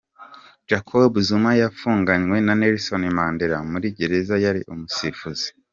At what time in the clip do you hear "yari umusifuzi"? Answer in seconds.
4.45-5.47